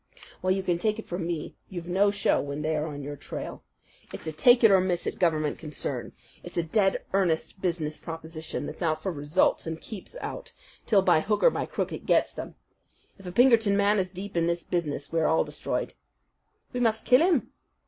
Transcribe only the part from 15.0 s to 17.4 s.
we are all destroyed." "We must kill